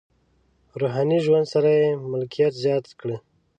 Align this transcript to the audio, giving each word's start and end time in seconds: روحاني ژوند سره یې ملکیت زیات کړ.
روحاني 0.79 1.17
ژوند 1.25 1.45
سره 1.53 1.69
یې 1.79 1.87
ملکیت 2.11 2.53
زیات 2.63 2.85
کړ. 2.99 3.09